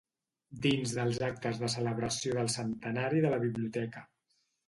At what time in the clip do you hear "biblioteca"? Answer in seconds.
3.47-4.05